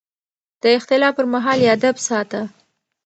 [0.61, 2.41] د اختلاف پر مهال يې ادب ساته.